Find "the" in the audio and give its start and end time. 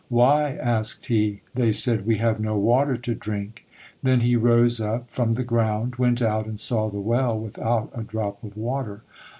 5.35-5.43, 6.89-6.99